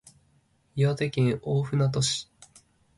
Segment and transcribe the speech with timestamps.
[0.75, 2.27] 岩手県大船渡市